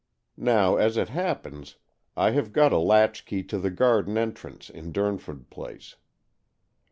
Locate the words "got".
2.53-2.73